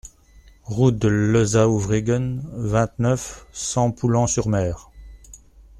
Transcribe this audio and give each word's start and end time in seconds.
Route 0.63 0.97
de 0.97 1.07
Lezaouvreguen, 1.09 2.41
vingt-neuf, 2.55 3.45
cent 3.53 3.91
Poullan-sur-Mer 3.91 4.89